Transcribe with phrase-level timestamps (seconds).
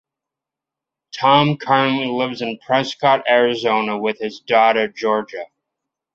[1.15, 5.45] Tom currently lives in Prescott Arizona with his daughter, Georgia.